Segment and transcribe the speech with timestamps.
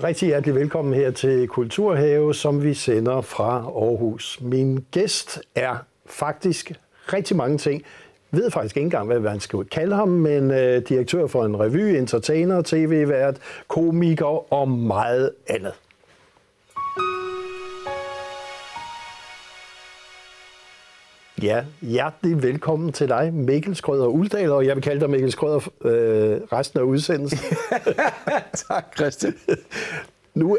[0.00, 4.38] og rigtig hjertelig velkommen her til Kulturhave, som vi sender fra Aarhus.
[4.40, 5.76] Min gæst er
[6.06, 6.72] faktisk
[7.12, 7.82] rigtig mange ting.
[8.32, 11.60] Jeg ved faktisk ikke engang, hvad man skal kalde ham, men øh, direktør for en
[11.60, 13.36] revy, entertainer, tv-vært,
[13.68, 15.72] komiker og meget andet.
[21.42, 25.68] Ja, hjertelig velkommen til dig, Mikkel Skrøder Uldal, og jeg vil kalde dig Mikkel Skrøder
[25.84, 27.38] øh, resten af udsendelsen.
[28.68, 29.34] tak, Christian.
[30.34, 30.58] Nu,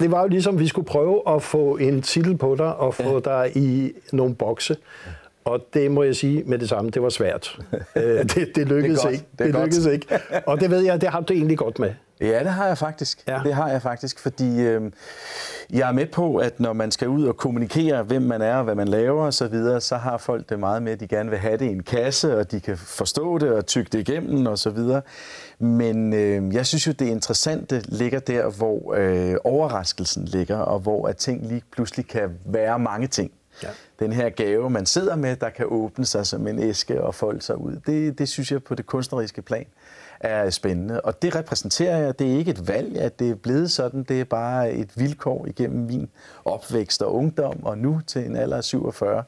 [0.00, 3.12] det var jo ligesom, vi skulle prøve at få en titel på dig og få
[3.12, 3.20] ja.
[3.20, 4.76] dig i nogle bokse.
[5.44, 7.58] Og det må jeg sige med det samme, det var svært.
[7.96, 9.24] Øh, det, det lykkedes det ikke.
[9.38, 10.06] Det, det lykkedes ikke.
[10.46, 11.90] Og det ved jeg, det har du egentlig godt med.
[12.20, 13.24] Ja, det har jeg faktisk.
[13.28, 13.40] Ja.
[13.44, 14.92] Det har jeg faktisk, fordi øh,
[15.70, 18.64] jeg er med på, at når man skal ud og kommunikere, hvem man er og
[18.64, 21.30] hvad man laver osv., så, videre, så har folk det meget med, at de gerne
[21.30, 24.46] vil have det i en kasse, og de kan forstå det og tygge det igennem
[24.46, 24.78] osv.
[25.58, 31.08] Men øh, jeg synes jo, det interessante ligger der, hvor øh, overraskelsen ligger, og hvor
[31.08, 33.30] at ting lige pludselig kan være mange ting.
[33.62, 33.68] Ja.
[33.98, 37.42] Den her gave, man sidder med, der kan åbne sig som en æske og folde
[37.42, 37.76] sig ud.
[37.86, 39.66] Det, det synes jeg på det kunstneriske plan
[40.22, 41.00] er spændende.
[41.00, 42.18] Og det repræsenterer jeg.
[42.18, 44.02] Det er ikke et valg, at det er blevet sådan.
[44.02, 46.08] Det er bare et vilkår igennem min
[46.44, 49.22] opvækst og ungdom, og nu til en alder af 47,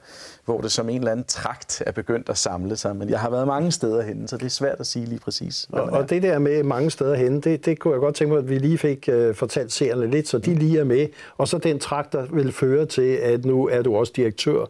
[0.44, 2.96] hvor det som en eller anden trakt er begyndt at samle sig.
[2.96, 5.68] Men jeg har været mange steder hen, så det er svært at sige lige præcis.
[5.72, 8.38] Og, og det der med mange steder hen, det, det kunne jeg godt tænke mig,
[8.38, 11.06] at vi lige fik uh, fortalt seerne lidt, så de lige er med.
[11.36, 14.60] Og så den trakt, der vil føre til, at nu er du også direktør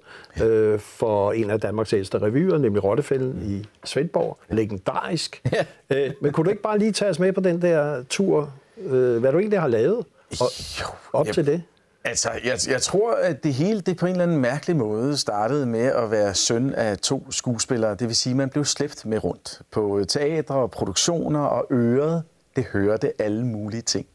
[0.42, 4.38] uh, for en af Danmarks ældste revyer, nemlig Rottefælden i Svendborg.
[4.50, 5.42] Legendarisk.
[5.90, 6.06] Ja.
[6.06, 9.16] Uh, men kunne du ikke bare lige tage os med på den der tur, uh,
[9.16, 10.06] hvad du egentlig har lavet?
[10.40, 11.62] Og, jo, op jeg, til det?
[12.04, 15.66] Altså, jeg, jeg tror, at det hele det på en eller anden mærkelig måde startede
[15.66, 17.94] med at være søn af to skuespillere.
[17.94, 22.22] Det vil sige, at man blev slæbt med rundt på teatre og produktioner, og øret,
[22.56, 24.06] det hørte alle mulige ting.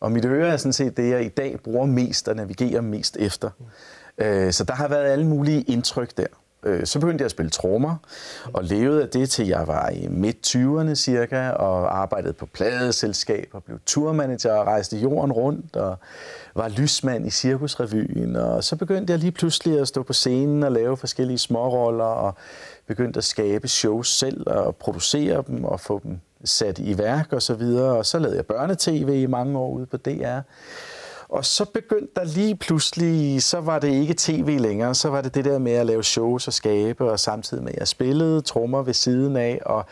[0.00, 3.16] Og mit øre er sådan set det, jeg i dag bruger mest og navigerer mest
[3.16, 3.50] efter.
[4.18, 6.26] Øh, så der har været alle mulige indtryk der.
[6.66, 7.96] Øh, så begyndte jeg at spille trommer,
[8.52, 13.78] og levede af det til jeg var i midt-20'erne cirka, og arbejdede på pladeselskaber, blev
[13.86, 15.96] turmanager, og rejste jorden rundt, og
[16.54, 18.36] var lysmand i Cirkusrevyen.
[18.36, 22.34] Og så begyndte jeg lige pludselig at stå på scenen og lave forskellige småroller, og
[22.86, 27.42] begyndte at skabe shows selv, og producere dem, og få dem sat i værk og
[27.42, 27.96] så videre.
[27.96, 30.38] Og så lavede jeg børnetv i mange år ude på DR.
[31.32, 35.34] Og så begyndte der lige pludselig, så var det ikke tv længere, så var det
[35.34, 38.82] det der med at lave shows og skabe, og samtidig med at jeg spillede trommer
[38.82, 39.84] ved siden af, og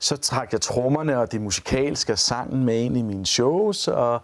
[0.00, 4.20] så trak jeg trommerne og det musikalske og sangen med ind i mine shows, og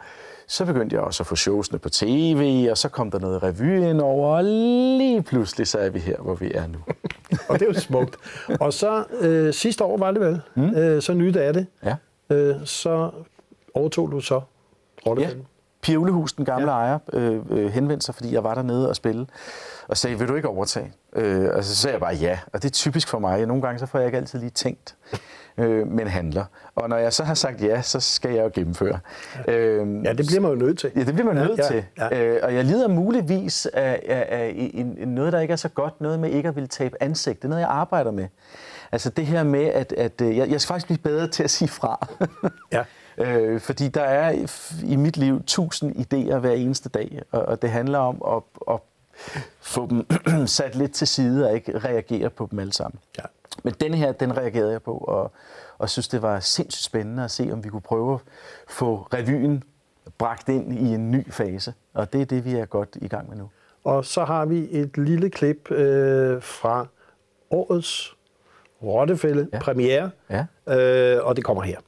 [0.46, 3.90] så begyndte jeg også at få showsene på tv, og så kom der noget revy
[3.90, 6.78] ind over, og lige pludselig så er vi her, hvor vi er nu.
[7.48, 8.16] og det er jo smukt.
[8.60, 10.74] Og så øh, sidste år var det vel, mm.
[10.74, 11.66] øh, så nyt er det.
[11.84, 11.96] Ja.
[12.30, 13.10] Øh, så
[13.74, 14.40] overtog du så
[15.06, 15.46] rollefilmen.
[15.82, 16.78] Pia Ullehus, den gamle ja.
[16.78, 19.26] ejer, øh, øh, henvendte sig, fordi jeg var dernede og spille,
[19.88, 20.92] og sagde, vil du ikke overtage?
[21.16, 23.46] Øh, og så sagde jeg bare ja, og det er typisk for mig.
[23.46, 24.96] Nogle gange så får jeg ikke altid lige tænkt,
[25.58, 26.44] øh, men handler.
[26.74, 28.98] Og når jeg så har sagt ja, så skal jeg jo gennemføre.
[29.48, 30.90] Øh, ja det bliver man jo nødt til.
[30.96, 31.84] Ja, det bliver man ja, nødt ja, til.
[31.98, 32.24] Ja.
[32.24, 35.68] Øh, og jeg lider muligvis af, af, af en, en, noget, der ikke er så
[35.68, 37.38] godt, noget med ikke at ville tabe ansigt.
[37.38, 38.26] Det er noget, jeg arbejder med.
[38.92, 41.50] Altså det her med, at, at øh, jeg, jeg skal faktisk blive bedre til at
[41.50, 42.08] sige fra.
[42.72, 42.84] ja.
[43.20, 44.46] Øh, fordi der er
[44.84, 48.80] i mit liv tusind idéer hver eneste dag, og, og det handler om at, at
[49.60, 50.06] få dem
[50.46, 53.00] sat lidt til side og ikke reagere på dem alle sammen.
[53.18, 53.24] Ja.
[53.62, 55.32] Men den her, den reagerede jeg på, og,
[55.78, 58.20] og synes, det var sindssygt spændende at se, om vi kunne prøve at
[58.68, 59.62] få revyen
[60.18, 61.74] bragt ind i en ny fase.
[61.94, 63.50] Og det er det, vi er godt i gang med nu.
[63.84, 66.86] Og så har vi et lille klip øh, fra
[67.50, 68.16] årets
[68.82, 69.58] Rottefælde ja.
[69.58, 70.46] premiere, ja.
[70.68, 71.78] Øh, og det kommer her.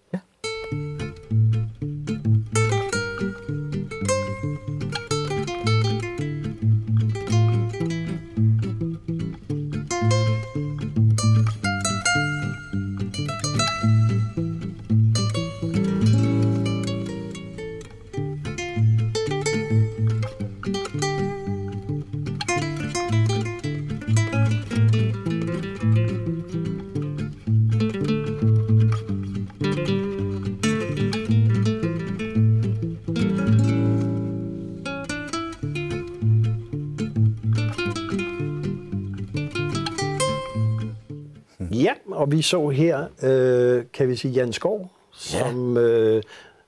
[42.23, 44.91] Og vi så her, øh, kan vi sige, Jan Skov,
[45.33, 45.39] ja.
[45.39, 46.23] som øh,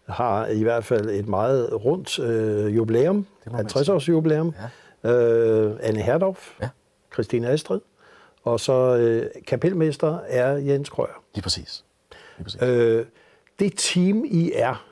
[0.08, 4.54] har i hvert fald et meget rundt øh, jubilæum, 50-års jubilæum.
[5.04, 5.10] Ja.
[5.10, 6.68] Øh, Anne Herdorf, ja.
[7.12, 7.80] Christine Astrid,
[8.42, 11.22] og så øh, kapelmester er Jens Krøyer.
[11.34, 11.84] Lige præcis.
[12.38, 12.62] Lige præcis.
[12.62, 13.06] Øh,
[13.58, 14.86] det team, I er,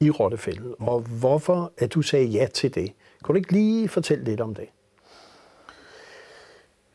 [0.00, 2.92] i Rottefælden, og hvorfor at du sagde ja til det.
[3.24, 4.66] Kan du ikke lige fortælle lidt om det?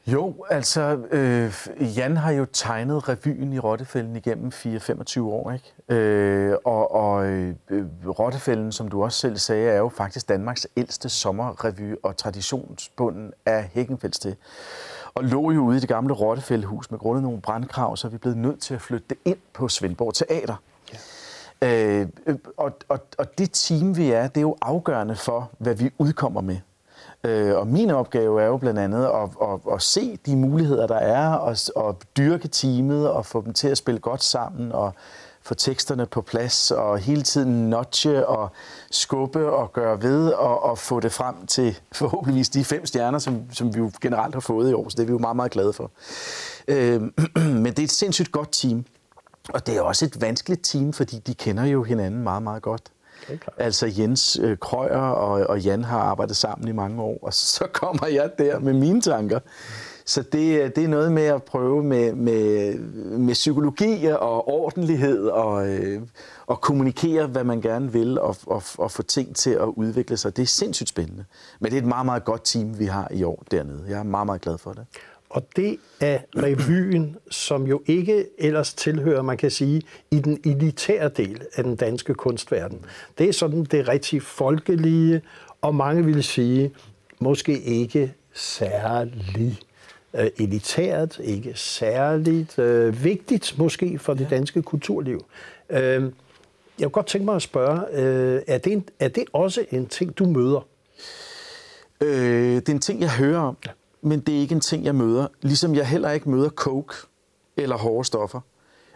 [0.07, 1.53] Jo, altså, øh,
[1.97, 5.99] Jan har jo tegnet revyen i Rottefælden igennem 4-25 år, ikke?
[6.01, 7.55] Øh, og og øh,
[8.19, 13.69] Rottefælden, som du også selv sagde, er jo faktisk Danmarks ældste sommerrevy, og traditionsbunden af
[13.73, 14.35] Hækkenfælds til.
[15.13, 18.11] Og lå jo ude i det gamle Rottefældhus med grund af nogle brandkrav, så er
[18.11, 20.55] vi blevet nødt til at flytte det ind på Svendborg Teater.
[21.61, 22.01] Ja.
[22.01, 22.07] Øh,
[22.57, 26.41] og, og, og det team, vi er, det er jo afgørende for, hvad vi udkommer
[26.41, 26.57] med.
[27.23, 30.95] Øh, og min opgave er jo blandt andet at, at, at se de muligheder, der
[30.95, 34.93] er, og, og dyrke teamet, og få dem til at spille godt sammen, og
[35.41, 38.49] få teksterne på plads, og hele tiden notche og
[38.91, 43.51] skubbe og gøre ved, og, og få det frem til forhåbentligvis de fem stjerner, som,
[43.51, 45.51] som vi jo generelt har fået i år, så det er vi jo meget, meget
[45.51, 45.91] glade for.
[46.67, 47.01] Øh,
[47.63, 48.85] men det er et sindssygt godt team,
[49.49, 52.91] og det er også et vanskeligt team, fordi de kender jo hinanden meget, meget godt.
[53.57, 57.67] Altså Jens øh, Krøyer og, og Jan har arbejdet sammen i mange år, og så
[57.81, 59.39] kommer jeg der med mine tanker.
[60.07, 62.73] Så det, øh, det er noget med at prøve med, med,
[63.17, 66.01] med psykologi og ordentlighed og, øh,
[66.45, 70.37] og kommunikere, hvad man gerne vil, og, og, og få ting til at udvikle sig.
[70.37, 71.25] Det er sindssygt spændende.
[71.59, 73.83] Men det er et meget, meget godt team, vi har i år dernede.
[73.89, 74.85] Jeg er meget, meget glad for det.
[75.29, 79.81] Og det er revyen, som jo ikke ellers tilhører, man kan sige,
[80.11, 82.85] i den elitære del af den danske kunstverden.
[83.17, 85.21] Det er sådan det rigtig folkelige,
[85.61, 86.71] og mange vil sige,
[87.19, 89.59] måske ikke særlig
[90.13, 95.25] øh, elitært, ikke særligt øh, vigtigt måske for det danske kulturliv.
[95.69, 96.11] Øh, jeg
[96.79, 100.17] kunne godt tænke mig at spørge, øh, er, det en, er det også en ting,
[100.17, 100.67] du møder?
[102.01, 103.57] Øh, det er en ting, jeg hører om.
[103.65, 103.71] Ja
[104.01, 105.27] men det er ikke en ting, jeg møder.
[105.41, 106.93] Ligesom jeg heller ikke møder coke
[107.57, 108.39] eller hårde stoffer.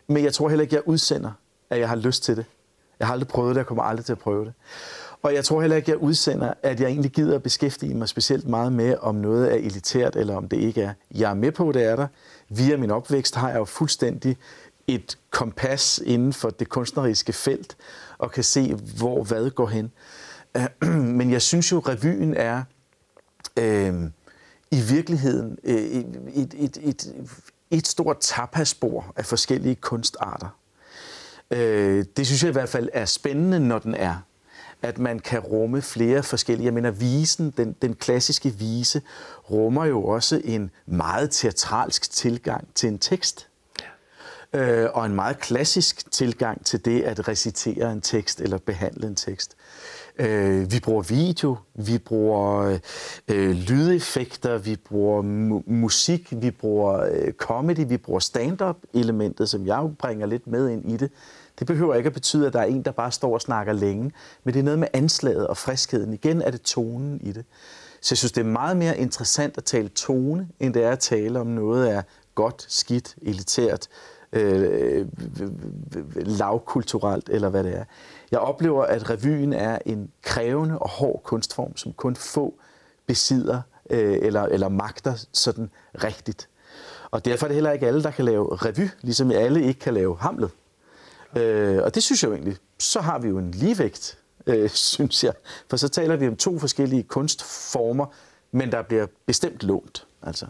[0.07, 1.31] Men jeg tror heller ikke, jeg udsender,
[1.69, 2.45] at jeg har lyst til det.
[2.99, 4.53] Jeg har aldrig prøvet det, jeg kommer aldrig til at prøve det.
[5.21, 8.47] Og jeg tror heller ikke, jeg udsender, at jeg egentlig gider at beskæftige mig specielt
[8.47, 10.93] meget med, om noget er elitært, eller om det ikke er.
[11.15, 12.07] Jeg er med på, det er der.
[12.49, 14.37] Via min opvækst har jeg jo fuldstændig
[14.87, 17.77] et kompas inden for det kunstneriske felt,
[18.17, 19.91] og kan se, hvor hvad går hen.
[21.17, 22.63] Men jeg synes jo, revyen er...
[23.59, 23.93] Øh,
[24.71, 27.13] i virkeligheden øh, et, et, et, et,
[27.71, 30.57] et stort tapasbord af forskellige kunstarter.
[31.51, 34.15] Øh, det synes jeg i hvert fald er spændende, når den er.
[34.81, 36.65] At man kan rumme flere forskellige.
[36.65, 39.01] Jeg mener, visen, den, den klassiske vise,
[39.51, 43.47] rummer jo også en meget teatralsk tilgang til en tekst.
[44.53, 49.15] Øh, og en meget klassisk tilgang til det at recitere en tekst eller behandle en
[49.15, 49.55] tekst.
[50.19, 52.77] Øh, vi bruger video, vi bruger
[53.27, 59.77] øh, lydeffekter, vi bruger mu- musik, vi bruger øh, comedy, vi bruger stand-up-elementet, som jeg
[59.77, 61.11] jo bringer lidt med ind i det.
[61.59, 64.11] Det behøver ikke at betyde, at der er en, der bare står og snakker længe,
[64.43, 66.13] men det er noget med anslaget og friskheden.
[66.13, 67.45] Igen er det tonen i det.
[68.01, 70.99] Så jeg synes, det er meget mere interessant at tale tone, end det er at
[70.99, 72.03] tale om noget af
[72.35, 73.87] godt, skidt, elitært,
[74.33, 75.07] øh,
[76.15, 77.83] lavkulturelt eller hvad det er.
[78.31, 82.53] Jeg oplever, at revyen er en krævende og hård kunstform, som kun få
[83.05, 85.69] besidder øh, eller, eller magter sådan
[86.03, 86.49] rigtigt.
[87.11, 89.93] Og derfor er det heller ikke alle, der kan lave revy, ligesom alle ikke kan
[89.93, 90.51] lave hamlet.
[91.37, 95.23] Øh, og det synes jeg jo egentlig, så har vi jo en ligevægt, øh, synes
[95.23, 95.33] jeg.
[95.69, 98.05] For så taler vi om to forskellige kunstformer,
[98.51, 100.07] men der bliver bestemt lånt.
[100.23, 100.45] Altså.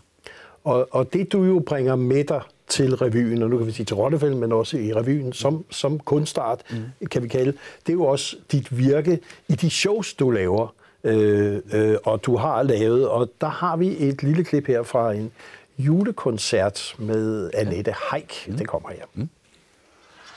[0.64, 3.86] Og, og det du jo bringer med dig til revyen, og nu kan vi sige
[3.86, 7.08] til Rottefælden, men også i revyen som, som kunstart, mm.
[7.08, 7.52] kan vi kalde.
[7.86, 10.74] Det er jo også dit virke i de shows, du laver,
[11.04, 13.08] øh, øh, og du har lavet.
[13.08, 15.32] Og der har vi et lille klip her fra en
[15.78, 18.46] julekoncert med Annette Heik.
[18.48, 18.58] Mm.
[18.58, 19.06] Den kommer her.
[19.14, 19.30] Mm.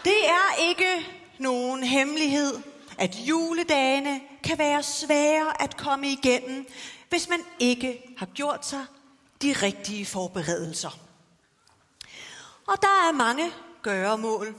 [0.04, 1.06] Det er ikke
[1.38, 2.54] nogen hemmelighed,
[2.98, 6.66] at juledagene kan være svære at komme igennem,
[7.08, 8.84] hvis man ikke har gjort sig
[9.42, 11.03] de rigtige forberedelser.
[12.66, 13.52] Og der er mange
[13.82, 14.54] gøremål.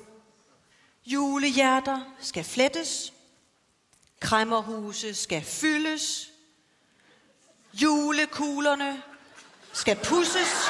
[1.06, 3.14] Julehjerter skal flettes.
[4.20, 6.30] Kræmmerhuse skal fyldes.
[7.74, 9.04] Julekuglerne
[9.74, 10.70] skal pusses.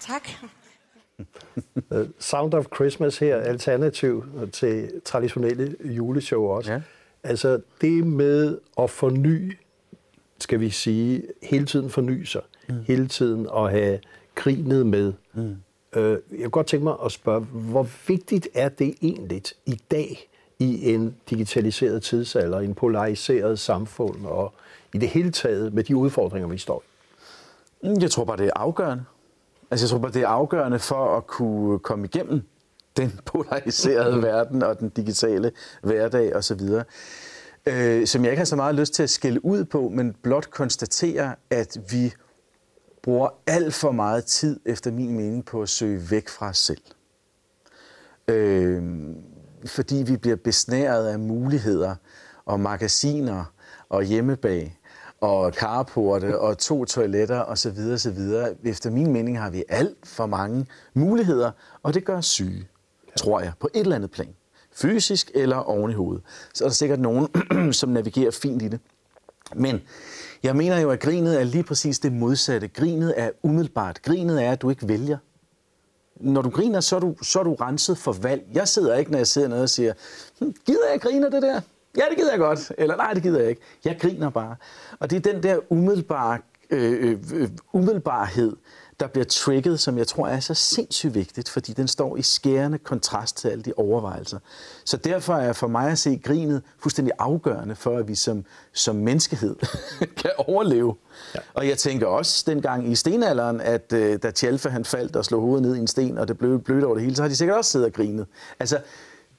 [0.00, 0.28] Tak.
[1.92, 6.72] Øh, Sound of Christmas her, alternativ til traditionelle juleshow også.
[6.72, 6.80] Ja.
[7.22, 9.56] Altså det med at forny,
[10.38, 12.74] skal vi sige, hele tiden forny sig, mm.
[12.86, 13.98] hele tiden at have
[14.34, 15.12] grinet med.
[15.34, 15.56] Mm.
[15.96, 20.28] Øh, jeg kunne godt tænke mig at spørge, hvor vigtigt er det egentlig i dag
[20.58, 24.54] i en digitaliseret tidsalder, en polariseret samfund og
[24.94, 26.90] i det hele taget med de udfordringer, vi står i?
[28.00, 29.04] Jeg tror bare, det er afgørende.
[29.70, 32.42] Altså, jeg tror bare, det er afgørende for at kunne komme igennem
[32.96, 36.60] den polariserede verden og den digitale hverdag osv.,
[37.66, 40.50] øh, som jeg ikke har så meget lyst til at skælde ud på, men blot
[40.50, 42.12] konstatere, at vi
[43.02, 46.82] bruger alt for meget tid, efter min mening, på at søge væk fra os selv.
[48.28, 48.82] Øh,
[49.66, 51.94] fordi vi bliver besnæret af muligheder
[52.44, 53.44] og magasiner
[53.88, 54.79] og hjemmebag
[55.20, 57.78] og carporte og to toiletter osv.
[57.92, 58.18] osv.
[58.64, 61.50] Efter min mening har vi alt for mange muligheder,
[61.82, 62.68] og det gør syge,
[63.16, 64.34] tror jeg, på et eller andet plan.
[64.72, 66.22] Fysisk eller oven i hovedet.
[66.54, 67.28] Så er der sikkert nogen,
[67.72, 68.80] som navigerer fint i det.
[69.56, 69.80] Men
[70.42, 72.68] jeg mener jo, at grinet er lige præcis det modsatte.
[72.68, 74.02] Grinet er umiddelbart.
[74.02, 75.18] Grinet er, at du ikke vælger.
[76.16, 78.42] Når du griner, så er du, så er du renset for valg.
[78.52, 79.92] Jeg sidder ikke, når jeg sidder nede og siger,
[80.38, 81.60] hm, gider jeg grine det der?
[81.96, 82.72] Ja, det gider jeg godt.
[82.78, 83.62] Eller nej, det gider jeg ikke.
[83.84, 84.56] Jeg griner bare.
[84.98, 86.38] Og det er den der umiddelbare,
[86.70, 88.56] øh, øh, umiddelbarhed,
[89.00, 92.78] der bliver trigget, som jeg tror er så sindssygt vigtigt, fordi den står i skærende
[92.78, 94.38] kontrast til alle de overvejelser.
[94.84, 98.96] Så derfor er for mig at se grinet fuldstændig afgørende for, at vi som, som
[98.96, 99.56] menneskehed
[100.22, 100.96] kan overleve.
[101.34, 101.40] Ja.
[101.54, 105.40] Og jeg tænker også dengang i stenalderen, at uh, da Tjalfe han faldt og slog
[105.40, 107.36] hovedet ned i en sten, og det blev blødt over det hele, så har de
[107.36, 108.26] sikkert også siddet og grinet.
[108.60, 108.78] Altså,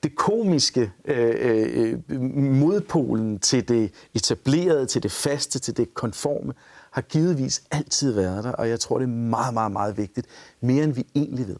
[0.03, 6.53] det komiske, øh, øh, modpolen til det etablerede, til det faste, til det konforme,
[6.91, 10.27] har givetvis altid været der, og jeg tror, det er meget, meget, meget vigtigt.
[10.61, 11.55] Mere end vi egentlig ved.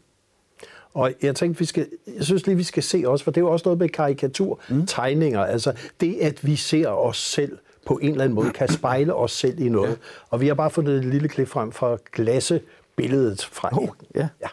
[0.94, 3.44] Og jeg tænkte, vi skal, jeg synes lige, vi skal se også, for det er
[3.44, 4.86] jo også noget med karikatur, mm.
[4.86, 5.44] tegninger.
[5.44, 9.32] Altså det, at vi ser os selv på en eller anden måde, kan spejle os
[9.32, 9.90] selv i noget.
[9.90, 9.96] Ja.
[10.30, 14.28] Og vi har bare fundet et lille klip frem fra glassebilledet fra oh, ja.
[14.42, 14.48] ja.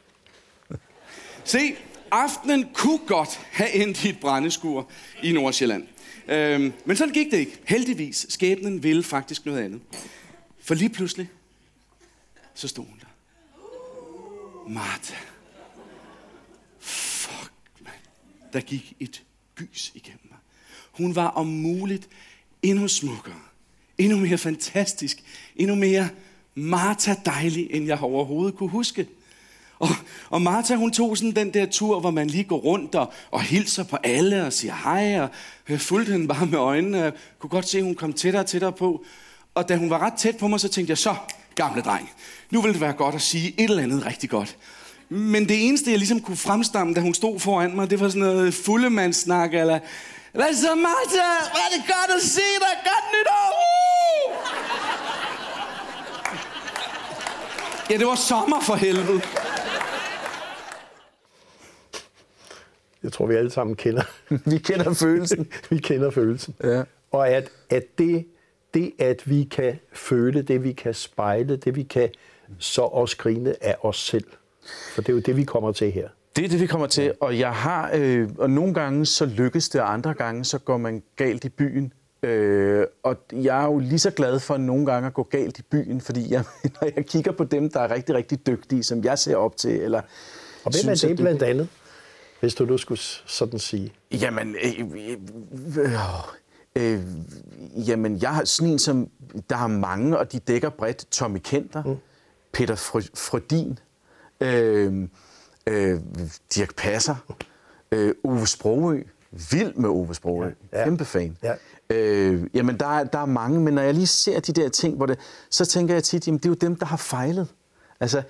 [1.43, 1.59] Se,
[2.11, 4.89] aftenen kunne godt have endt i et brændeskur
[5.23, 5.87] i Nordsjælland.
[6.27, 7.59] Øhm, men sådan gik det ikke.
[7.65, 9.81] Heldigvis, skæbnen ville faktisk noget andet.
[10.63, 11.29] For lige pludselig,
[12.53, 13.05] så stod hun der.
[14.69, 15.15] Martha.
[16.79, 17.93] Fuck, man.
[18.53, 19.23] Der gik et
[19.55, 20.37] gys igennem mig.
[20.91, 22.09] Hun var om muligt
[22.61, 23.39] endnu smukkere,
[23.97, 25.23] endnu mere fantastisk,
[25.55, 26.09] endnu mere
[26.55, 29.07] Martha dejlig, end jeg overhovedet kunne huske.
[29.79, 29.89] Og,
[30.29, 33.41] og Martha, hun tog sådan den der tur, hvor man lige går rundt og, og
[33.41, 35.29] hilser på alle og siger hej, og
[35.69, 37.01] jeg fulgte hende bare med øjnene.
[37.01, 39.03] Jeg kunne godt se, at hun kom tættere og tættere på.
[39.55, 41.15] Og da hun var ret tæt på mig, så tænkte jeg, så,
[41.55, 42.09] gamle dreng,
[42.51, 44.57] nu ville det være godt at sige et eller andet rigtig godt.
[45.09, 48.21] Men det eneste, jeg ligesom kunne fremstamme, da hun stod foran mig, det var sådan
[48.21, 49.79] noget fuldemandssnak, eller...
[50.33, 51.29] Hvad så, Martha?
[51.53, 52.75] Var det godt at se dig?
[52.83, 53.49] Godt nytår!
[53.55, 54.69] Uh!
[57.89, 59.21] Ja, det var sommer for helvede.
[63.03, 64.03] Jeg tror, vi alle sammen kender.
[64.51, 65.47] vi kender følelsen.
[65.69, 66.55] vi kender følelsen.
[66.63, 66.83] Ja.
[67.11, 68.25] Og at, at det
[68.73, 72.09] det, at vi kan føle, det vi kan spejle, det vi kan
[72.59, 74.25] så også grine af os selv.
[74.93, 76.09] For det er jo det, vi kommer til her.
[76.35, 79.69] Det er det, vi kommer til, og jeg har, øh, og nogle gange så lykkes
[79.69, 81.93] det, og andre gange så går man galt i byen.
[82.23, 85.61] Øh, og jeg er jo lige så glad for nogle gange at gå galt i
[85.61, 86.43] byen, fordi jeg,
[86.81, 89.81] når jeg kigger på dem, der er rigtig, rigtig dygtige, som jeg ser op til,
[89.81, 90.01] eller
[90.63, 91.67] Og hvem er det blandt andet,
[92.39, 93.93] hvis du nu skulle sådan sige?
[94.11, 95.17] Jamen, øh, øh,
[95.77, 95.91] øh,
[96.75, 97.01] Øh,
[97.87, 99.09] jamen, jeg har sådan en som,
[99.49, 101.05] der har mange, og de dækker bredt.
[101.11, 101.95] Tommy Kenter, mm.
[102.53, 102.75] Peter
[103.15, 103.79] Frødin,
[104.41, 105.07] øh,
[105.67, 105.99] øh,
[106.55, 107.15] Dirk Passer,
[107.91, 109.03] øh, Ove Sprogø.
[109.51, 110.51] Vild med Ove Sprogø.
[110.73, 110.83] Ja.
[110.83, 111.37] Kæmpe fan.
[111.43, 111.53] Ja.
[111.89, 115.05] Øh, jamen, der, der er mange, men når jeg lige ser de der ting, hvor
[115.05, 115.19] det,
[115.49, 117.47] så tænker jeg tit, jamen, det er jo dem, der har fejlet.
[117.99, 118.21] Altså,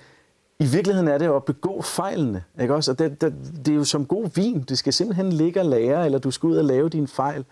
[0.60, 2.90] i virkeligheden er det jo at begå fejlene, ikke også?
[2.90, 3.34] Og det, det,
[3.66, 4.62] det er jo som god vin.
[4.68, 7.44] Det skal simpelthen ligge og lære, eller du skal ud og lave din fejl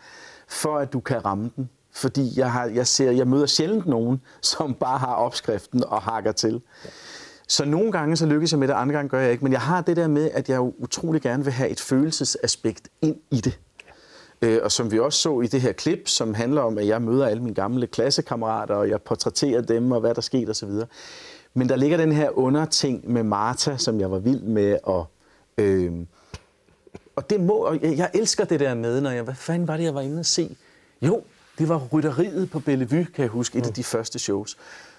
[0.48, 1.68] for at du kan ramme den.
[1.92, 6.32] Fordi jeg, har, jeg, ser, jeg møder sjældent nogen, som bare har opskriften og hakker
[6.32, 6.62] til.
[7.48, 9.44] Så nogle gange så lykkes jeg med det, andre gange gør jeg ikke.
[9.44, 13.16] Men jeg har det der med, at jeg utrolig gerne vil have et følelsesaspekt ind
[13.30, 13.58] i det.
[14.42, 17.02] Øh, og som vi også så i det her klip, som handler om, at jeg
[17.02, 20.70] møder alle mine gamle klassekammerater, og jeg portrætterer dem, og hvad der skete osv.
[21.58, 25.06] Men der ligger den her underting med Martha, som jeg var vild med, og
[25.58, 25.92] øh,
[27.16, 29.84] og det må, og jeg elsker det der med, når jeg, hvad fanden var det,
[29.84, 30.56] jeg var inde og se?
[31.02, 31.22] Jo,
[31.58, 34.56] det var rytteriet på Bellevue, kan jeg huske, et af de første shows.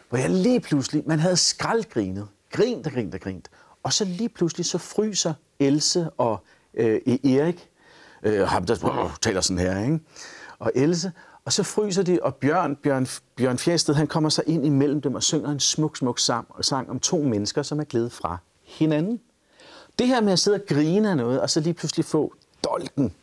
[0.09, 3.49] Hvor jeg lige pludselig, man havde skraldgrinet, grint og grint og grint.
[3.83, 7.69] Og så lige pludselig, så fryser Else og øh, e- Erik,
[8.23, 9.99] øh, ham der øh, taler sådan her, ikke?
[10.59, 11.11] og Else,
[11.49, 15.15] og så fryser de, og Bjørn, Bjørn, Bjørn Fjæsted, han kommer så ind imellem dem
[15.15, 19.19] og synger en smuk, smuk sang, sang om to mennesker, som er glæde fra hinanden.
[19.99, 23.13] Det her med at sidde og grine af noget, og så lige pludselig få dolken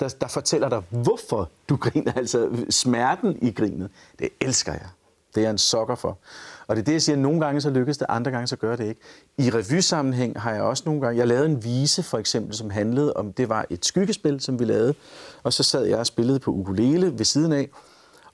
[0.00, 3.90] der, der fortæller dig, hvorfor du griner, altså smerten i grinet.
[4.18, 4.88] Det elsker jeg.
[5.34, 6.18] Det er jeg en sokker for.
[6.66, 8.76] Og det er det, jeg siger, nogle gange så lykkes det, andre gange så gør
[8.76, 9.00] det ikke.
[9.38, 13.12] I revysammenhæng har jeg også nogle gange, jeg lavede en vise for eksempel, som handlede
[13.12, 14.94] om, det var et skyggespil, som vi lavede,
[15.42, 17.68] og så sad jeg og spillede på ukulele ved siden af,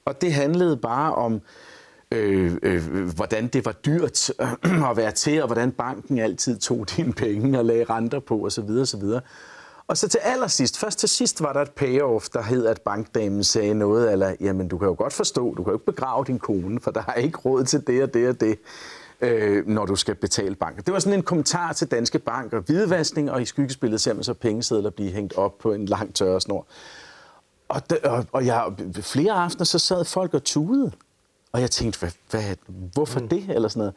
[0.04, 1.40] og det handlede bare om,
[2.12, 6.86] øh, øh, hvordan det var dyrt øh, at være til, og hvordan banken altid tog
[6.96, 8.70] dine penge og lagde renter på osv.
[8.70, 9.02] osv.
[9.90, 13.44] Og så til allersidst, først til sidst var der et payoff, der hed, at bankdamen
[13.44, 16.38] sagde noget, eller jamen du kan jo godt forstå, du kan jo ikke begrave din
[16.38, 18.58] kone, for der er ikke råd til det og det og det,
[19.20, 20.82] øh, når du skal betale banken.
[20.84, 24.24] Det var sådan en kommentar til Danske Bank og hvidvaskning, og i skyggespillet ser man
[24.24, 26.66] så pengesedler blive hængt op på en lang tørresnor.
[27.68, 30.92] Og, de, og, og jeg, flere aftener så sad folk og tudede.
[31.52, 32.56] Og jeg tænkte, hvad, hvad,
[32.94, 33.28] hvorfor mm.
[33.28, 33.44] det?
[33.48, 33.94] Eller sådan noget.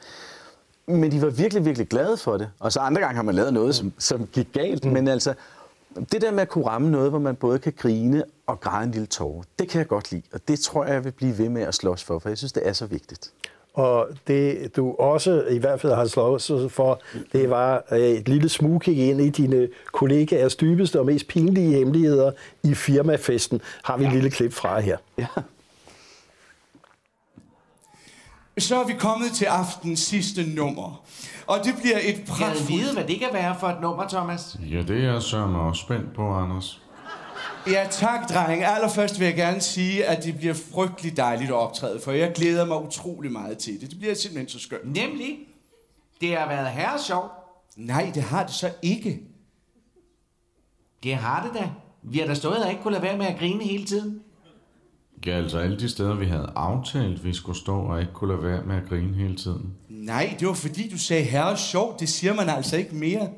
[1.02, 2.50] Men de var virkelig, virkelig glade for det.
[2.60, 4.86] Og så andre gange har man lavet noget, som, som gik galt.
[4.86, 4.92] Mm.
[4.92, 5.34] Men altså,
[6.12, 8.92] det der med at kunne ramme noget, hvor man både kan grine og græde en
[8.92, 10.24] lille tårer, det kan jeg godt lide.
[10.34, 12.54] Og det tror jeg, jeg vil blive ved med at slås for, for jeg synes,
[12.54, 13.34] det er så vigtigt.
[13.74, 16.06] Og det, du også i hvert fald har
[16.38, 21.28] slået for, det var øh, et lille smugkig ind i dine kollegaers dybeste og mest
[21.28, 22.32] pinlige hemmeligheder
[22.64, 23.62] i firmafesten.
[23.84, 24.98] Har vi et lille klip fra her.
[25.18, 25.28] Ja.
[28.58, 31.06] Så er vi kommet til aftens sidste nummer.
[31.48, 32.70] Og det bliver et pragtfuldt...
[32.70, 34.58] Jeg vide, hvad det kan være for et nummer, Thomas.
[34.72, 36.82] Ja, det er jeg sørme også spændt på, Anders.
[37.68, 38.64] Ja, tak, dreng.
[38.64, 42.66] Allerførst vil jeg gerne sige, at det bliver frygtelig dejligt at optræde, for jeg glæder
[42.66, 43.90] mig utrolig meget til det.
[43.90, 44.86] Det bliver simpelthen så skønt.
[44.86, 45.38] Nemlig?
[46.22, 47.32] Det har været herre sjov.
[47.76, 49.22] Nej, det har det så ikke.
[51.04, 51.70] Det har det da.
[52.04, 54.22] Vi har da stået og ikke kunne lade være med at grine hele tiden.
[55.26, 58.44] Ja, altså alle de steder, vi havde aftalt, vi skulle stå og ikke kunne lade
[58.44, 59.74] være med at grine hele tiden.
[59.90, 61.96] Nej, det var fordi, du sagde herre sjov.
[62.00, 63.30] Det siger man altså ikke mere.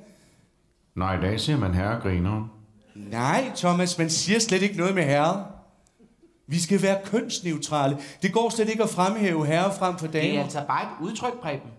[0.96, 2.48] Nej, i dag siger man herre griner.
[2.96, 5.46] Nej, Thomas, man siger slet ikke noget med herre.
[6.48, 7.98] Vi skal være kønsneutrale.
[8.22, 10.30] Det går slet ikke at fremhæve herre frem for damer.
[10.30, 11.70] Det er altså bare et udtryk, Preben.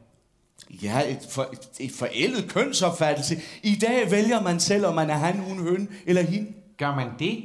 [0.82, 3.36] Ja, et, for, et, et forældet kønsopfattelse.
[3.62, 6.52] I dag vælger man selv, om man er han, hun, høn eller hende.
[6.78, 7.44] Gør man det?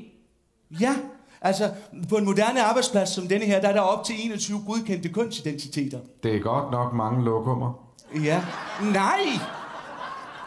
[0.80, 0.96] Ja,
[1.42, 1.72] altså
[2.10, 6.00] på en moderne arbejdsplads som denne her, der er der op til 21 godkendte kønsidentiteter.
[6.24, 7.94] Det er godt nok mange lokummer.
[8.24, 8.44] Ja.
[8.94, 9.20] Nej!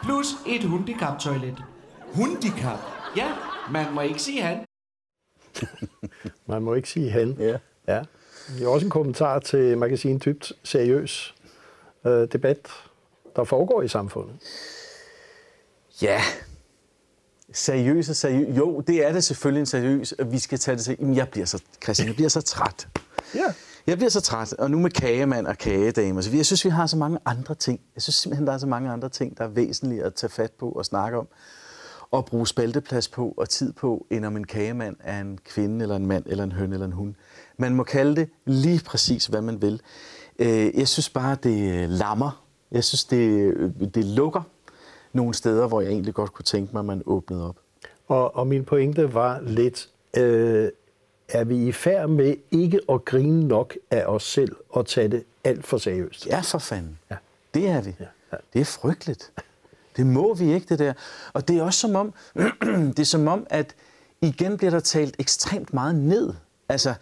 [0.03, 1.63] Plus et hundicap-toilet.
[2.13, 2.79] Hundicap?
[3.17, 3.31] Ja,
[3.71, 4.65] man må ikke sige han.
[6.47, 7.35] man må ikke sige han.
[7.39, 7.57] Ja.
[7.87, 8.03] ja.
[8.47, 11.35] Det er også en kommentar til magasinet Dybt Seriøs
[12.05, 12.69] øh, debat,
[13.35, 14.35] der foregår i samfundet.
[16.01, 16.21] Ja,
[17.55, 18.57] seriøs og seriøs.
[18.57, 20.95] Jo, det er det selvfølgelig en seriøs, og vi skal tage det til.
[20.99, 22.87] Jamen, jeg bliver så, Christian, jeg bliver så træt.
[23.35, 23.53] Ja.
[23.87, 26.23] Jeg bliver så træt, og nu med kagemand og kagedame.
[26.23, 27.79] Så jeg synes, vi har så mange andre ting.
[27.95, 30.51] Jeg synes simpelthen, der er så mange andre ting, der er væsentlige at tage fat
[30.51, 31.27] på og snakke om
[32.13, 35.95] at bruge spalteplads på og tid på, end om en kagemand er en kvinde, eller
[35.95, 37.13] en mand, eller en høn, eller en hund.
[37.57, 39.81] Man må kalde det lige præcis, hvad man vil.
[40.39, 42.45] Øh, jeg synes bare, det lammer.
[42.71, 43.53] Jeg synes, det,
[43.95, 44.41] det lukker
[45.15, 47.55] nogle steder, hvor jeg egentlig godt kunne tænke mig, at man åbnede op.
[48.07, 50.69] Og, og min pointe var lidt, øh,
[51.29, 55.23] er vi i færd med ikke at grine nok af os selv og tage det
[55.43, 56.27] alt for seriøst?
[56.27, 56.99] Ja, for fanden.
[57.11, 57.15] Ja.
[57.53, 57.95] Det er vi.
[57.99, 58.05] Ja.
[58.31, 58.37] Ja.
[58.53, 59.31] Det er frygteligt.
[59.97, 60.93] Det må vi ikke, det der.
[61.33, 62.13] Og det er også som om,
[62.95, 63.75] det er som om, at
[64.21, 66.33] igen bliver der talt ekstremt meget ned.
[66.69, 66.93] Altså,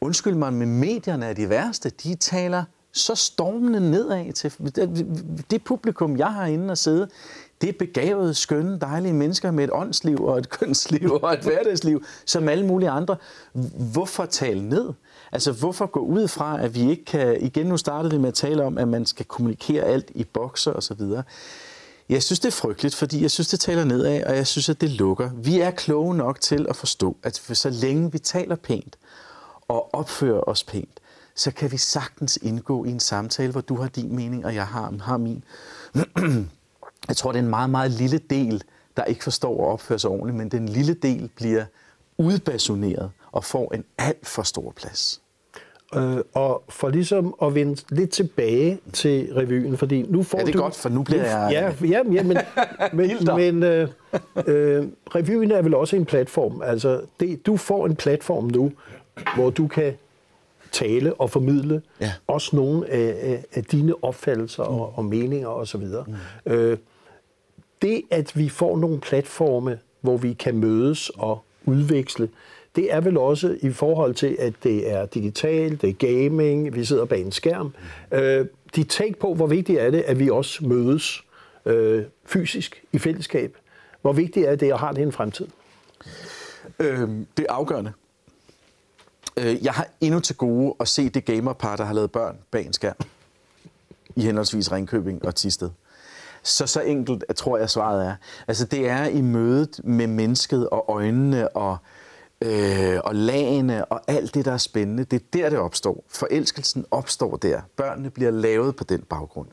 [0.00, 1.90] undskyld mig, men medierne er de værste.
[1.90, 4.52] De taler så stormende nedad til
[5.50, 7.08] det publikum, jeg har inde og sidde.
[7.62, 12.04] Det er begavede, skønne, dejlige mennesker med et åndsliv og et kønsliv og et hverdagsliv,
[12.26, 13.16] som alle mulige andre.
[13.92, 14.92] Hvorfor tale ned?
[15.32, 17.40] Altså, hvorfor gå ud fra, at vi ikke kan...
[17.40, 20.72] Igen, nu startede vi med at tale om, at man skal kommunikere alt i bokser
[20.72, 21.00] osv.
[22.08, 24.80] Jeg synes, det er frygteligt, fordi jeg synes, det taler nedad, og jeg synes, at
[24.80, 25.30] det lukker.
[25.34, 28.96] Vi er kloge nok til at forstå, at så længe vi taler pænt
[29.68, 31.00] og opfører os pænt,
[31.34, 34.66] så kan vi sagtens indgå i en samtale, hvor du har din mening, og jeg
[34.66, 35.44] har, har min.
[37.08, 38.62] jeg tror, det er en meget, meget lille del,
[38.96, 41.64] der ikke forstår at opføre sig ordentligt, men den lille del bliver
[42.18, 45.22] udbasoneret og får en alt for stor plads.
[45.94, 50.40] Øh, og for ligesom at vende lidt tilbage til revyen, fordi nu får du...
[50.40, 51.48] Ja, det er du, godt, for nu bliver jeg...
[51.52, 52.38] Ja, ja, ja men,
[52.92, 53.88] men, men øh,
[54.46, 56.62] øh, revyen er vel også en platform.
[56.64, 58.72] Altså, det, du får en platform nu,
[59.34, 59.94] hvor du kan
[60.72, 62.12] tale og formidle ja.
[62.26, 64.74] også nogle af, af, af dine opfattelser mm.
[64.74, 65.84] og, og meninger osv.
[65.84, 66.52] Mm.
[66.52, 66.78] Øh,
[67.82, 72.28] det, at vi får nogle platforme, hvor vi kan mødes og udveksle,
[72.76, 76.84] det er vel også i forhold til, at det er digitalt, det er gaming, vi
[76.84, 77.74] sidder bag en skærm.
[78.12, 81.24] Øh, de tænk på, hvor vigtigt er det, at vi også mødes
[81.66, 83.56] øh, fysisk i fællesskab.
[84.02, 85.46] Hvor vigtigt er det at har det en fremtid?
[86.78, 87.92] Øh, det er afgørende.
[89.36, 92.66] Øh, jeg har endnu til gode at se det gamerpar, der har lavet børn bag
[92.66, 92.96] en skærm.
[94.16, 95.70] I henholdsvis Ringkøbing og Tisted.
[96.42, 98.14] Så så enkelt øh, tror jeg svaret er.
[98.48, 101.76] Altså det er i mødet med mennesket og øjnene og,
[102.40, 105.04] øh, og lagene og alt det, der er spændende.
[105.04, 106.04] Det er der, det opstår.
[106.08, 107.60] Forelskelsen opstår der.
[107.76, 109.48] Børnene bliver lavet på den baggrund.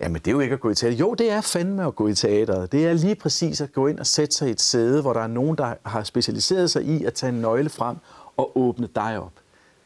[0.00, 0.96] Jamen, det er jo ikke at gå i teater.
[0.96, 2.72] Jo, det er fandme at gå i teateret.
[2.72, 5.20] Det er lige præcis at gå ind og sætte sig i et sæde, hvor der
[5.20, 7.96] er nogen, der har specialiseret sig i at tage en nøgle frem
[8.36, 9.32] og åbne dig op.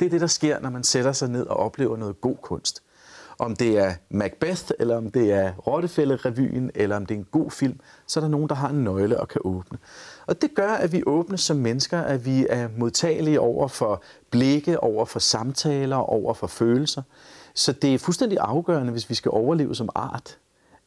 [0.00, 2.82] Det er det, der sker, når man sætter sig ned og oplever noget god kunst.
[3.38, 7.50] Om det er Macbeth, eller om det er Rottefælde-revyen, eller om det er en god
[7.50, 9.78] film, så er der nogen, der har en nøgle og kan åbne.
[10.26, 14.80] Og det gør, at vi åbner som mennesker, at vi er modtagelige over for blikke,
[14.80, 17.02] over for samtaler, over for følelser.
[17.54, 20.38] Så det er fuldstændig afgørende, hvis vi skal overleve som art,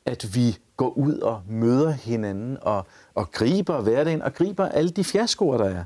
[0.05, 5.03] at vi går ud og møder hinanden og, og griber hverdagen og griber alle de
[5.03, 5.83] fiaskoer, der er.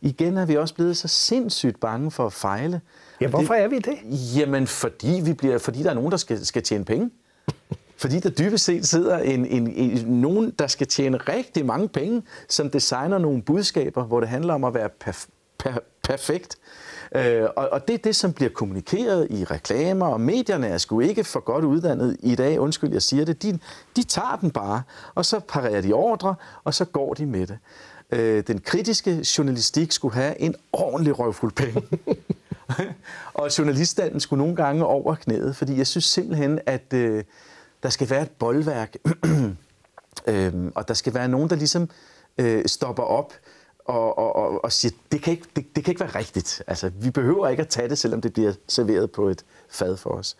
[0.00, 2.80] Igen er vi også blevet så sindssygt bange for at fejle.
[3.20, 3.98] Ja, hvorfor det, er vi det?
[4.36, 7.10] Jamen, fordi, vi bliver, fordi der er nogen, der skal, skal tjene penge.
[7.96, 12.22] Fordi der dybest set sidder en, en, en, nogen, der skal tjene rigtig mange penge,
[12.48, 15.26] som designer nogle budskaber, hvor det handler om at være perf,
[15.58, 16.58] per, perfekt.
[17.14, 21.00] Øh, og, og det er det, som bliver kommunikeret i reklamer, og medierne er sgu
[21.00, 23.42] ikke for godt uddannet i dag, undskyld, jeg siger det.
[23.42, 23.58] De,
[23.96, 24.82] de tager den bare,
[25.14, 27.58] og så parerer de ordre, og så går de med det.
[28.10, 31.82] Øh, den kritiske journalistik skulle have en ordentlig røvfuld penge.
[33.34, 37.24] og journaliststanden skulle nogle gange over knæet, fordi jeg synes simpelthen, at øh,
[37.82, 38.96] der skal være et boldværk,
[40.26, 41.90] øhm, og der skal være nogen, der ligesom
[42.38, 43.32] øh, stopper op
[43.84, 46.62] og, og, og, og siger, det kan, ikke, det, det kan ikke være rigtigt.
[46.66, 50.10] Altså, vi behøver ikke at tage det, selvom det bliver serveret på et fad for
[50.10, 50.36] os.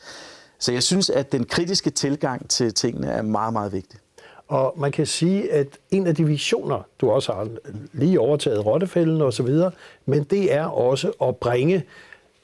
[0.58, 4.00] Så jeg synes, at den kritiske tilgang til tingene er meget, meget vigtig.
[4.48, 7.48] Og man kan sige, at en af de visioner, du også har
[7.92, 9.70] lige overtaget Rottefælden og så videre,
[10.06, 11.84] men det er også at bringe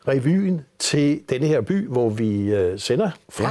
[0.08, 3.50] revyen til denne her by, hvor vi øh, sender fra, ja.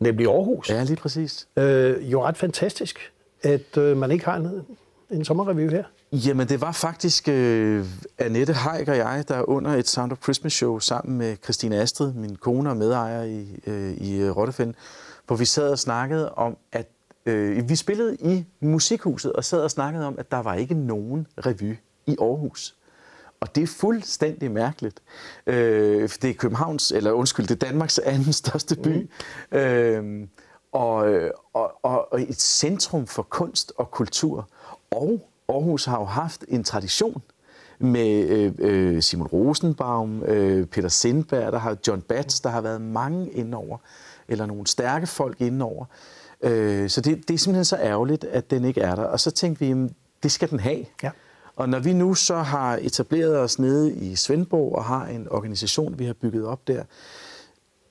[0.00, 0.70] nemlig Aarhus.
[0.70, 1.48] Ja, lige præcis.
[1.56, 4.62] Øh, jo ret fantastisk, at øh, man ikke har en,
[5.10, 5.84] en sommerrevy her.
[6.12, 7.86] Jamen, det var faktisk øh,
[8.18, 12.12] Annette Haik og jeg, der under et Sound of Christmas show sammen med Christine Astrid,
[12.12, 14.74] min kone og medejer i, øh, i Rottefælden,
[15.26, 16.86] hvor vi sad og snakkede om, at
[17.26, 21.26] øh, vi spillede i musikhuset og sad og snakkede om, at der var ikke nogen
[21.46, 22.74] revy i Aarhus.
[23.40, 25.02] Og det er fuldstændig mærkeligt.
[25.46, 29.10] Øh, det er Københavns, eller undskyld, det er Danmarks anden største by.
[29.52, 29.58] Mm.
[29.58, 30.28] Øh,
[30.72, 30.94] og,
[31.52, 34.48] og, og, og et centrum for kunst og kultur.
[34.90, 37.22] Og Aarhus har jo haft en tradition
[37.78, 42.80] med øh, øh, Simon Rosenbaum, øh, Peter Sindberg, der har John Batts, der har været
[42.80, 43.78] mange indover,
[44.28, 45.84] eller nogle stærke folk indover.
[46.42, 49.02] Øh, så det, det er simpelthen så ærgerligt, at den ikke er der.
[49.02, 49.90] Og så tænkte vi, at
[50.22, 50.84] det skal den have.
[51.02, 51.10] Ja.
[51.58, 55.98] Og når vi nu så har etableret os nede i Svendborg og har en organisation,
[55.98, 56.84] vi har bygget op der,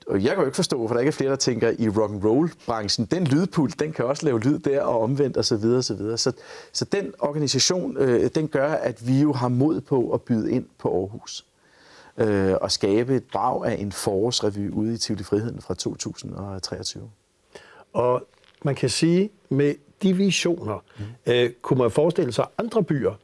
[0.06, 2.12] og jeg kan jo ikke forstå, hvorfor der ikke er flere, der tænker i rock
[2.12, 5.42] and roll branchen den lydpult, den kan også lave lyd der og omvendt osv.
[5.42, 6.18] Så, videre, så, videre.
[6.18, 6.32] så,
[6.72, 10.66] så den organisation, øh, den gør, at vi jo har mod på at byde ind
[10.78, 11.46] på Aarhus
[12.18, 17.10] øh, og skabe et brag af en forårsrevy ude i Tivoli Friheden fra 2023.
[17.92, 18.26] Og
[18.64, 21.32] man kan sige, med de visioner, mm.
[21.32, 23.14] øh, kunne man forestille sig andre byer,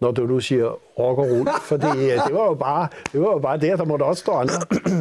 [0.00, 0.66] når du nu siger
[0.98, 1.94] rock og roll, for det,
[2.26, 4.54] det, var jo bare, det var jo bare der, der måtte også stå andre.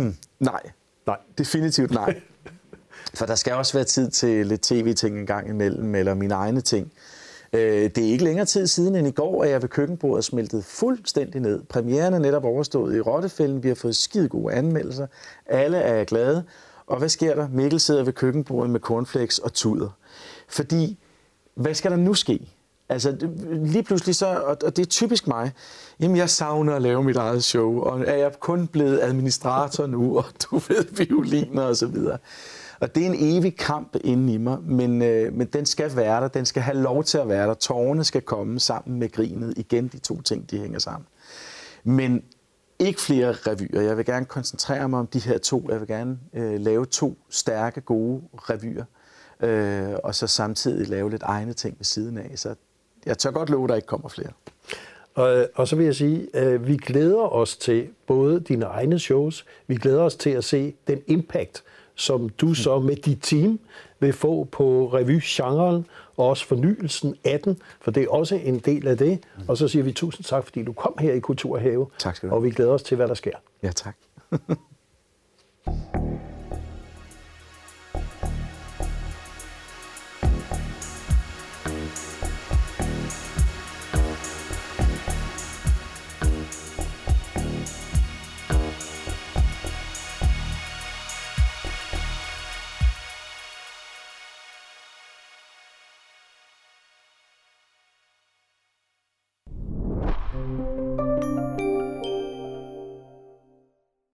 [0.39, 0.61] nej.
[1.05, 1.17] Nej.
[1.37, 2.21] Definitivt nej.
[3.17, 6.61] For der skal også være tid til lidt tv-ting en gang imellem, eller mine egne
[6.61, 6.91] ting.
[7.53, 10.65] Øh, det er ikke længere tid siden end i går, at jeg ved køkkenbordet smeltet
[10.65, 11.63] fuldstændig ned.
[11.63, 13.63] Premieren er netop overstået i Rottefælden.
[13.63, 15.07] Vi har fået skide gode anmeldelser.
[15.45, 16.43] Alle er glade.
[16.87, 17.47] Og hvad sker der?
[17.49, 19.89] Mikkel sidder ved køkkenbordet med cornflakes og tuder.
[20.49, 20.99] Fordi,
[21.55, 22.51] hvad skal der nu ske?
[22.89, 23.17] Altså,
[23.51, 25.51] lige pludselig så, og det er typisk mig,
[25.99, 30.11] jamen jeg savner at lave mit eget show, og er jeg kun blevet administrator nu,
[30.17, 32.17] og du ved, violiner og så videre.
[32.79, 36.21] Og det er en evig kamp inde i mig, men, øh, men den skal være
[36.21, 37.53] der, den skal have lov til at være der.
[37.53, 39.53] Tårerne skal komme sammen med grinet.
[39.57, 41.07] Igen, de to ting, de hænger sammen.
[41.83, 42.23] Men
[42.79, 43.81] ikke flere revyer.
[43.81, 45.67] Jeg vil gerne koncentrere mig om de her to.
[45.69, 48.85] Jeg vil gerne øh, lave to stærke, gode revyer.
[49.39, 52.31] Øh, og så samtidig lave lidt egne ting ved siden af.
[52.35, 52.55] Så
[53.07, 54.29] jeg tør godt love, at der ikke kommer flere.
[55.15, 59.45] Og, og så vil jeg sige, at vi glæder os til både dine egne shows,
[59.67, 61.63] vi glæder os til at se den impact,
[61.95, 63.59] som du så med dit team
[63.99, 65.85] vil få på revy-genren,
[66.17, 69.19] og også fornyelsen af den, for det er også en del af det.
[69.47, 71.87] Og så siger vi tusind tak, fordi du kom her i Kulturhave.
[71.99, 73.37] Tak skal du Og vi glæder os til, hvad der sker.
[73.63, 73.95] Ja, tak.